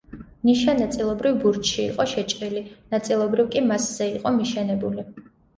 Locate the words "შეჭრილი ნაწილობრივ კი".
2.13-3.63